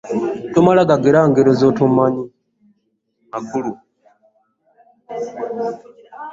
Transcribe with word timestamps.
Tomala 0.53 0.81
gagera 0.89 1.19
ngero 1.29 1.51
z'otamanyi 1.59 2.25
makulu. 3.31 3.71